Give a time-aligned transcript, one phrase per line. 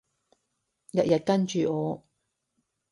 [0.93, 2.03] 日日跟住我